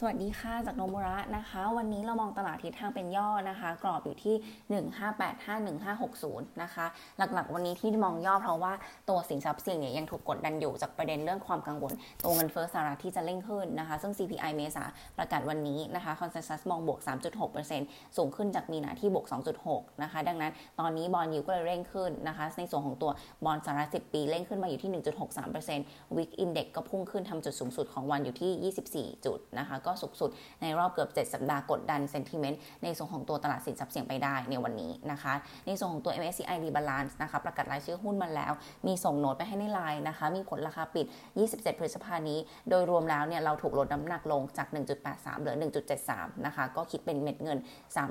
[0.00, 4.34] สวัสดีค่ะ จากโนมุระนะคะ วันนี้เรามองตลาดทิศทางเป็นย่อนะคะ กรอบอยู่ที่
[5.68, 6.86] 15851560 นะคะ
[7.18, 8.72] หลักๆ วันนี้ที่มองย่อเพราะว่า
[9.08, 11.92] ตัวสินทรัพย์เสี่ยงเนี่ยยังถูกกดดันอยู่จากประเด็นเรื่องความกังวล
[12.24, 14.84] ตัวเงินเฟ้อสหรัฐที่จะเร่งขึ้นนะคะ ซึ่ง CPI เมษา
[15.18, 17.00] ประกาศวันนี้นะคะคอนเซนแซสมองบวก
[17.58, 19.26] 3.6%สูงขึ้นจากมีนาที่บวก
[19.64, 23.10] 2.6 นะคะ ดังนั้นตอนนี้บอลยูก็เลยเร่งขึ้นนะคะ ในส่วนของตัว
[23.44, 24.90] บอลสหรัฐ10 ปีเร่งขึ้นมาอยู่ที่
[25.54, 30.30] 1.63% VIX index ก็พุ่งขึ้นทำจุดสูงสุดของวันอยู่ที่ 24 จุดนะคะก็สูงสุด
[30.62, 35.34] ในรอบเกือบ 7 สัปดาห์กดดัน sentiment ในส่วนของตัวตลาดสินทรัพย์เสี่ยงไปได้ในวันนี้นะคะ
[35.66, 38.52] ในส่วนของตัว MSCI rebalance นะคะประกาศรายชื่อหุ้นมาแล้ว
[38.86, 41.06] มีส่งโน้ตไปให้ในไลน์นะคะ มีผลราคาปิด
[41.42, 42.38] 27 พฤษภานี้
[42.70, 44.68] โดยรวมแล้วเนี่ยเราถูกลดน้ำหนักลงจาก
[45.04, 45.56] 1.83 เหลือ
[46.00, 47.58] 1.73 นะคะ ก็คิดเป็นเม็ดเงิน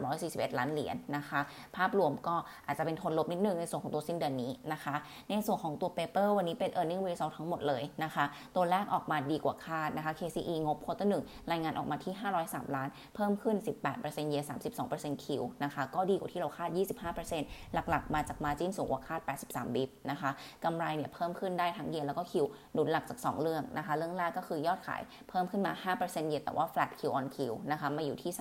[0.04, 1.40] 341 ล้านเหรียญนะคะ
[1.76, 2.36] ภาพรวมก็
[2.66, 4.96] อาจจะเป็นโทนลบนิดนึงในส่วนของตัวสิ้นเดือนนี้นะคะ
[5.30, 10.78] ในส่วนของตัว paper วันนี้เป็น e a r n i n g result ทั้งหมดเลยนะคะ ตัวแรกออกมาดีกว่าคาดนะคะ KCE งบ
[10.86, 12.14] quarter หนึ่งรายงานงานออกมาที่
[12.46, 13.56] 503 ล้าน เพิ่มขึ้น
[13.94, 14.36] 18%เย
[14.82, 16.70] 32%คิวนะคะ ก็ดีกว่าที่เราคาด
[17.18, 20.30] 25%หลักๆ มาจาก margin สูงกว่าคาด 83 bip นะคะ
[20.64, 26.44] กำไรเนี่ยเพิ่มขึ้นได้ทั้ง Y on Y แล้วก็ Q on Q หนุนหลักจาก 2 เรื่องนะคะ เรื่องแรกก็คือยอดขายเพิ่มขึ้นมา 5% Y on Y
[26.46, 27.38] แต่ว่า flat Q on Q
[27.72, 28.32] นะคะมาอยู่ที่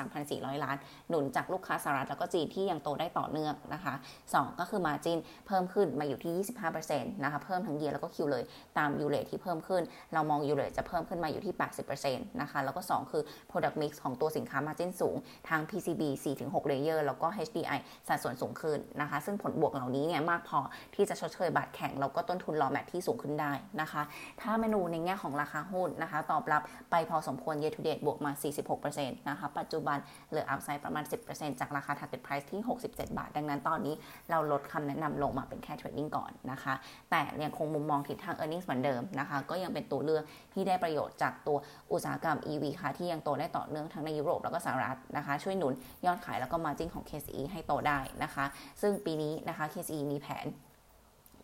[0.53, 0.77] 3,400 ล้าน
[1.09, 3.95] หนุนจากลูกค้าสหรัฐแล้วก็จีนที่ยังโตได้ต่อเนื่องนะคะ
[4.27, 6.45] 2 ก็คือ margin เพิ่มขึ้นมาอยู่ที่
[6.85, 8.45] 25%นะคะเพิ่มทั้ง year แล้วก็ Q เลย
[8.79, 9.83] ตาม U-rate ที่เพิ่มขึ้น
[10.15, 11.55] เรามอง U-rate จะเพิ่มขึ้นมาอยู่ที่
[11.97, 15.17] 80%นะคะแล้วก็ 2 คือ product mix ของตัวสินค้า margin สูง
[15.49, 16.03] ทาง PCB
[16.43, 20.61] 4-6 layer แล้วก็ HDI สัดส่วนสูงขึ้นนะคะ ซึ่งผลบวกเหล่านี้เนี่ยมากพอ
[20.95, 24.03] ที่จะชดเชยบาทแข็ง แล้วก็ต้นทุน raw mat ที่สูงขึ้นได้นะคะ
[24.41, 28.33] ถ้าเมนูในแง่ของราคาหุ้นนะคะ ตอบรับไปพอสมควร year to date บวกมา
[28.81, 29.99] 46%นะคะ ปัจจุบัน
[30.31, 33.95] เหลืออัพไซด์ประมาณ 10%จากราคา target price ที่ 67 บาท ดังนั้นตอนนี้
[34.31, 36.75] เราลดคำแนะนำลงมาเป็นแค่ trading ก่อนนะคะ
[37.11, 40.23] แต่ยังคงมุมมองทิศทาง earnings เหมือนเดิมนะคะ ก็ยังเป็นตัวเลือก
[40.55, 41.57] ที่ได้ประโยชน์จากตัว
[41.93, 45.73] อุตสาหกรรม EV ค่ะที่ยังโตได้ต่อเนื่องทั้งในยุโรปแล้วก็สหรัฐนะคะ ช่วยหนุน
[46.07, 48.45] ยอดขายแล้วก็มาจิ้นของ KCE ให้โตได้นะคะ
[48.81, 50.47] ซึ่งปีนี้นะคะ KCE มีแผน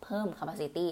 [0.03, 0.85] เพิ่ม capacity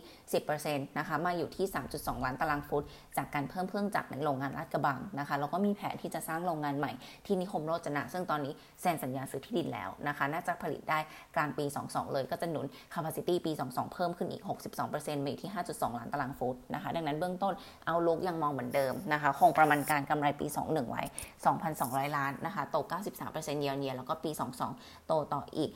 [0.45, 2.83] 10%นะคะมาอยู่ที่ 3.2 ล้านตารางฟุต
[3.17, 6.91] จากการเพิ่มเครื่องจักรในโรงงานลาดกระบังนะคะแล้วก็มีแผนที่จะสร้างโรงงานใหม่
[7.25, 10.99] ที่นิคมโรจนะ ซึ่งตอนนี้เซ็นสัญญาซื้อที่ดินแล้วนะคะน่าจะผลิตได้
[11.35, 14.43] กลางปี 22 เลยก็จะหนุน capacity ปี 22 เพิ่มขึ้นอีก
[14.83, 17.53] 62%มาอยู่ที่ 5.2 ล้านตารางฟุตนะคะดังนั้นเบื้องต้น
[17.85, 21.03] เอาลุกยังมองเหมือนเดิมนะคะคงประมาณการกำไรปี 21 ไว้
[21.59, 22.77] 2,200 ล้านนะคะโต
[23.23, 24.31] 93%เยียร์เยียแล้วก็ปี
[24.69, 25.69] 22 โตต่ออีก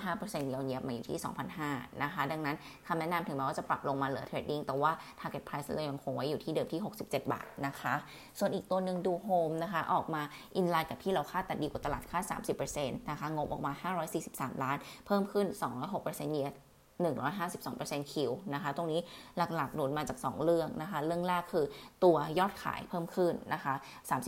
[0.00, 1.18] 15% year year มาอยู่ที่
[1.60, 2.56] 2,500นะคะดังนั้น
[2.86, 7.94] คำแนะนำถึงแม้ว่าจะปรับลงมาเหลือ trading แต่ว่า target price เรายังคงไว้อยู่ที่เดิมที่ 67 บาทนะคะ
[8.38, 10.22] ส่วนอีกตัวหนึ่งดูโฮมนะคะ ออกมา
[10.56, 12.24] in line กับที่เราคาดแต่ดีกว่าตลาดคาด
[12.66, 13.72] 30%นะคะงบออกมา
[14.18, 14.76] 543 ล้าน
[15.06, 15.46] เพิ่มขึ้น
[15.92, 16.52] 206% year
[17.00, 19.00] 152% Q นะคะ ตรงนี้
[19.36, 21.64] หลักๆ หนุนมาจาก 2 เรื่องนะคะ เรื่องแรกคือ
[22.04, 23.74] ตัวยอดขายเพิ่มขึ้นนะคะ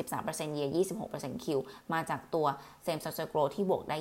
[0.01, 0.69] 33% year
[1.07, 1.59] 26% Q
[1.93, 2.47] มาจากตัว
[2.85, 3.97] same store sales growth ที่บวกได้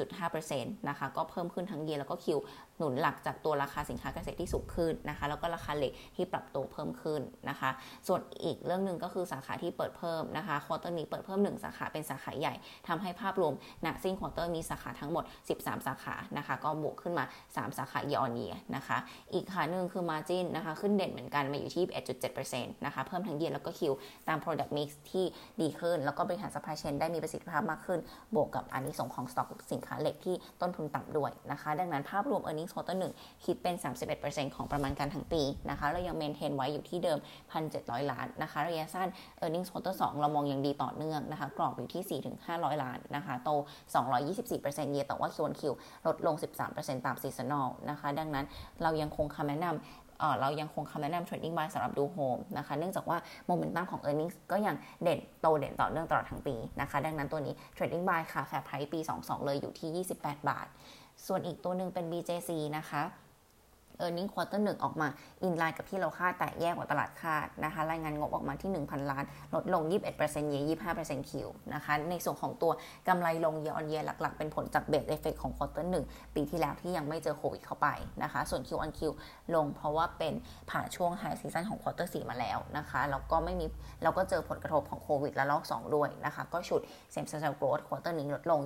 [0.00, 2.38] 22.5%นะคะ ก็เพิ่มขึ้นทั้ง year แล้วก็ Q
[2.78, 7.70] หนุนหลักจากตัวราคาสินค้าเกษตรที่สูงขึ้นนะคะ แล้วก็ราคาเหล็กที่ปรับตัวเพิ่มขึ้นนะคะ
[8.08, 12.54] ส่วนอีกเรื่องหนึ่งก็คือสาขาที่เปิดเพิ่มนะคะ quarter นี้เปิดเพิ่ม 1 สาขาเป็นสาขาใหญ่
[12.88, 15.24] ทำให้ภาพรวมณสิ้น quarter มีสาขาทั้งหมด
[15.58, 18.98] 13 สาขานะคะ ก็บวกขึ้นมา 3 สาขายออนเยียนะคะ
[19.32, 21.84] อีกขาหนึ่งคือ margin นะคะ ขึ้นเด่นเหมือนกันมาอยู่ที่
[22.30, 23.92] 1.7%นะคะ เพิ่มทั้ง year แล้วก็ Q
[24.28, 25.24] ตาม product mix ที่
[25.60, 28.00] ดีขึ้น แล้วก็บริหาร supply chain ได้มีประสิทธิภาพมากขึ้น
[28.34, 33.74] บวกกับอานิสงส์ของสต็อกสินค้าเหล็กที่ต้นทุนต่ำด้วยนะคะ ดังนั้นภาพรวม earnings quarter 1 คิดเป็น
[34.14, 37.18] 31%ของประมาณการทั้งปีนะคะ เรายัง maintain ไว้อยู่ที่เดิม
[37.64, 39.08] 1,700 ล้านนะคะ ระยะสั้น
[39.42, 43.50] earnings quarter 2 เรามองยังดีต่อเนื่องนะคะ กรอบอยู่ที่ 4-500 ล้านนะคะ โต
[44.16, 45.72] 224% year แต่ว่า Q Q
[46.06, 46.34] ลดลง
[46.70, 48.44] 13%ตาม seasonal นะคะ ดังนั้น
[48.82, 58.22] เรายังคงคำแนะนำเรายังคงคำแนะนำ trading buy สำหรับดูโฮมนะคะ เนื่องจากว่าโมเมนตัมของ e a r n i n g ก็ยังเด่นโตเด่นต่อเนื่องตลอดทั้งปีนะคะ ดังนั้นตัวนี้ trading buy
[58.32, 60.66] ค่ะ fair price ปี 22 เลยอยู่ที่ 28 บาท
[61.26, 63.02] ส่วนอีกตัวหนึ่งเป็น BJC นะคะ
[64.04, 65.08] e a r n i n g quarter หนึ่งออกมา
[65.42, 69.24] in line กับที่เราคาดแต่แย่กว่าตลาดคาดนะคะ รายงานงบออกมาที่ 1,000 ล้าน
[69.54, 69.82] ลดลง
[70.16, 70.56] 21% year
[70.94, 72.72] 25% Q นะคะ ในส่วนของตัว
[73.08, 76.04] กำไรลงเยออนเยหลัก ๆ เป็นผลจาก base effect ของ quarter หนึ่ง
[76.34, 77.88] ปีที่แล้วที่ยังไม่เจอโควิดเข้าไป
[78.22, 79.00] นะคะ ส่วน Q on Q
[79.54, 80.34] ลงเพราะว่าเป็น
[80.70, 83.66] ผ่านช่วง high season ของ quarter สี่มาแล้วนะคะแล้วก็ไม่มี
[84.02, 86.82] เราก็เจอผลกระทบของโควิดและรอบ 2 ด้วยนะคะ ก็ฉุด
[87.12, 88.60] same store sales growth quarter นี้ลดลง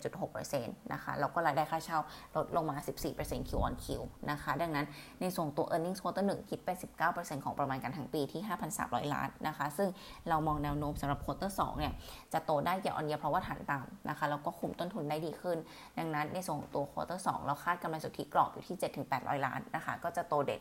[0.00, 1.98] 21.6%นะคะแล้วก็รายได้ค่าเช่า
[2.36, 2.76] ลดลงมา
[3.12, 3.86] 14% Q on Q
[4.30, 4.79] นะคะดังนั้น
[5.20, 6.76] ในส่วนตัว earning quarter 1 คิดเป็น
[7.10, 8.42] 19%ของประมาณการทั้งปีที่
[8.78, 9.88] 5,300 ล้านนะคะ ซึ่ง
[10.28, 11.92] เรามองแนวโน้มสำหรับ quarter 2 เนี่ย
[12.32, 15.58] จะโตได้เกี่ยวอันเดียเพราะว่าฐานต่ำนะคะ แล้วก็คุมต้นทุนได้ดีขึ้น
[15.98, 18.76] ดังนั้นในส่วนตัว quarter 2 เราคาดกำไรสุทธิกรอบอยู่ที่
[19.10, 20.60] 7-800 ล้านนะคะ ก็จะโตเด็ด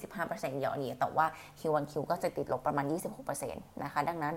[0.00, 1.26] 145%เยอะอันเดียแต่ว่า
[1.60, 2.86] Q1Q ก็จะติดลบประมาณ
[3.32, 4.34] 26%นะคะ ดังนั้น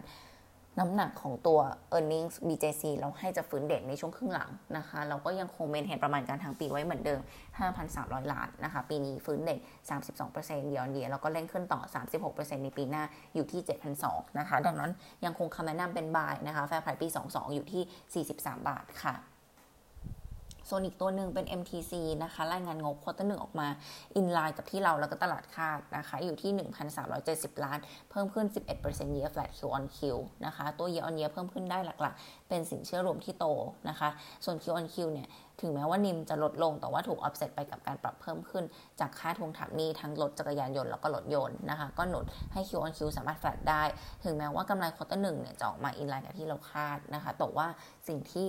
[0.79, 1.59] น้ำหนักของตัว
[1.97, 7.21] e a r n i n g s BJC เราให้จะฟื้นเด่นในช่วงครึ่งหลังนะคะ เราก็ยังคงเมนเห็นประมาณการทางปีไว้เหมือนเดิม
[7.75, 9.59] 5,300 ล้านนะคะ ปีนี้ฟื้นเด่น
[10.13, 11.81] 32%เยียร์เดียแล้วก็เล่นขึ้นต่อ
[12.23, 13.03] 36%ในปีหน้า
[13.35, 13.61] อยู่ที่
[13.99, 14.91] 7,200 นะคะ ดังนั้น
[15.25, 19.32] ยังคงคำแนะนำเป็น buy นะคะ fair price ปี 22 อยู่ที่ 43 บาทค่ะ
[20.69, 21.93] ส่วนอีกตัวหนึ่งเป็น MTC
[22.23, 23.67] นะคะ รายงานงบ quarter หนึ่งออกมา
[24.15, 26.51] in line กับที่เราแล้วก็ตลาดคาดนะคะ อยู่ที่
[27.07, 27.79] 1,370 ล้าน
[28.11, 28.45] เพิ่มขึ้น
[28.81, 29.99] 11% year flat Q on Q
[30.45, 33.45] นะคะ ตัว year on year เพิ่มขึ้นได้หลักๆ เป็นสินเชื่อรวมที่โต
[33.89, 34.09] นะคะ
[34.45, 35.29] ส่วน Q on Q เนี่ย
[35.61, 38.63] ถึงแม้ว่า NIM จะลดลงแต่ว่าถูกออฟเซตไปกับการปรับเพิ่มขึ้น
[38.99, 43.83] จากค่าทวงถามหนี้ทั้งรถจักรยานยนต์แล้วก็รถยนต์นะคะ ก็หนุนให้ Q on Q สามารถแฟลตได้
[44.23, 47.67] ถึงแม้ว่ากำไร quarter หนึ่งเนี่ยจะออกมา in line กับที่เราคาดนะคะแต่ว่า
[48.07, 48.47] สิ่งที่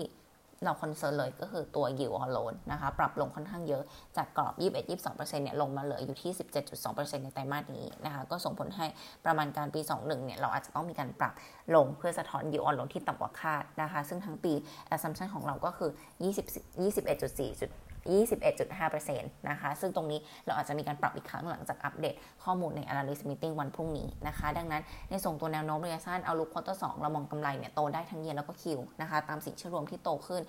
[0.64, 3.82] เรา concern เลยก็คือตัว yield on loan นะคะ ปรับลงค่อนข้างเยอะ
[4.16, 4.52] จากกรอบ
[4.94, 6.32] 21-22%เนี่ยลงมาเหลืออยู่ที่
[6.78, 8.86] 17.2%ในไตรมาสนี้นะคะ ก็ส่งผลให้
[9.24, 11.34] ประมาณการปี 21 เนี่ย เราอาจจะต้องมีการปรับ
[11.74, 14.52] ลงเพื่อสะท้อน yield on loan ที่ต่ำกว่าคาดนะคะ ซึ่งทั้งปี
[14.94, 15.90] assumption ของเราก็คือ
[16.22, 16.44] 20
[16.84, 22.14] 21.4 21.5%นะคะ ซึ่งตรงนี้เราอาจจะมีการปรับอีกครั้งหลังจากอัปเดต
[22.44, 30.42] ข้อมูลใน analyst meeting วันพรุ่งนี้นะคะ ดังนั้นในส่วนตัวแนวโน้มระยะสั้น outlook quarter สองเรามองกำไรเนี่ยโตได้ทั้ง year แล้วก็ Q นะคะตามสินเชื่อรวมที่โตขึ้น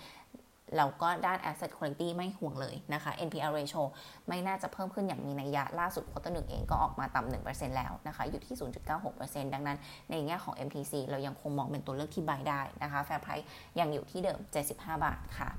[0.77, 3.81] แล้วก็ด้าน asset quality ไม่ห่วงเลยนะคะ NPL ratio
[4.27, 8.55] ไม่น่าจะเพิ่มขึ้นอย่างมีนัยยะล่าสุด quarter หนึ่งเองก็ออกมาต่ำ1%แล้วนะคะ อยู่ที่
[9.05, 9.77] 0.96%ดังนั้น
[10.11, 13.45] ในแง่ของ MTC เรายังคงมองเป็นตัวเลือกที่ buy ได้นะคะ fair price
[13.79, 14.39] ยังอยู่ที่เดิม
[14.71, 14.71] 75
[15.05, 15.49] บาทค่ะ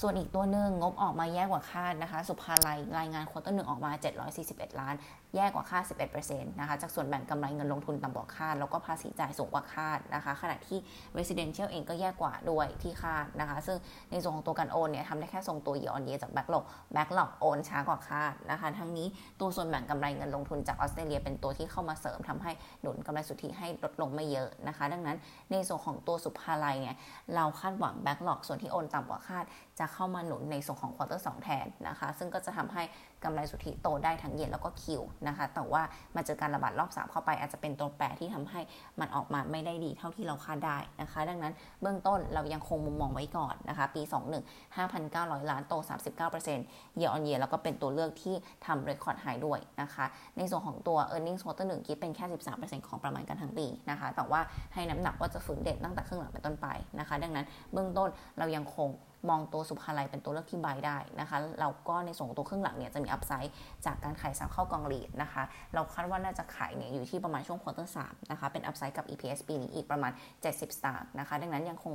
[0.00, 3.90] ส่วนอีกตัวหนึ่งงบออกมาแย่กว่าคาดนะคะ ศุภาลัยรายงาน quarter หนึ่งออกมา
[4.34, 4.94] 741 ล้าน
[5.36, 5.84] แย่กว่าคาด
[6.16, 10.78] 11%นะคะ จากส่วนแบ่งกำไรเงินลงทุนต่ำกว่าคาด แล้วก็ภาษีจ่ายสูงกว่าคาดนะคะ ขณะที่
[11.18, 13.76] residential เองก็แย่กว่าด้วยที่คาดนะคะ ซึ่ง
[14.10, 19.06] ในส่วนของตัวการโอนเนี่ยทำได้แค่ทรงตัว year on year จาก backlog backlog โอนช้ากว่าคาดนะคะ ทั้งนี้
[19.40, 25.16] ตัวส่วนแบ่งกำไรเงินลงทุนจากออสเตรเลีย เป็นตัวที่เข้ามาเสริมทำให้หนุนกำไรสุทธิให้ลดลงไม่เยอะนะคะ ดังนั้น
[25.52, 26.96] ในส่วนของตัวศุภาลัยเนี่ย
[27.34, 29.44] เราคาดหวัง backlog ส่วนที่โอนต่ำกว่าคาด
[29.78, 32.82] จะเข้ามาหนุนในส่วนของ quarter สองแทนนะคะ ซึ่งก็จะทำให้
[33.24, 35.82] กำไรสุทธิโตได้ทั้ง year แล้วก็ Q นะคะ แต่ว่า
[36.16, 38.60] มาเจอการระบาดรอบ3เข้าไปอาจจะเป็นตัวแปรที่ทำให้
[39.00, 41.52] มันออกมาไม่ได้ดีเท่าที่เราคาดได้นะคะ ดังนั้น
[41.82, 45.74] เบื้องต้นเรายังคงมุมมองไว้ก่อนนะคะ ปี 21 5,900 ล้านโต
[46.38, 48.34] 39%เยออนเยแล้วก็เป็นตัวเลือกที่
[48.66, 50.04] ทำ record high ด้วยนะคะ
[50.36, 52.24] ในส่วนของตัว e a r n i n g ็ quarter 1คิดเป็นแค่
[52.56, 54.40] 13%ของประมาณการทั้งปีนะคะ แต่ว่า
[54.74, 56.66] ให้น้ำหนักว่าจะฟื้นเด่นตั้งแต่ครึ่งหลังเป็นต้นไป
[56.98, 58.08] นะคะ ดังนั้นเบื้องต้น
[58.38, 58.88] เรายังคง
[59.28, 63.54] มองตัวศุภาลัยเป็นตัวเลือกที่ buy ได้นะคะเราก็ในส่วนของตัวครึ่งหลังเนี่ยจะมี upside
[63.86, 65.42] จากการขายสามเข้ากอง REIT นะคะ
[65.74, 71.92] เราคาดว่าน่าจะขายเนี่ยอยู่ที่ประมาณช่วง quarter สามนะคะเป็น upside กับ EPS ปีนี้อีกประมาณ 70 สตางค์นะคะดังนั้นยังคง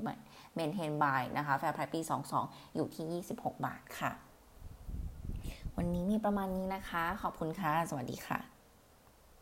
[0.55, 1.99] maintain buy นะคะ fair price ปี
[2.37, 4.11] 22 อยู่ที่ 26 บาทค่ะ
[5.77, 8.54] วันนี้มีประมาณนี้นะคะ ขอบคุณค่ะ สวัสดีค่ะ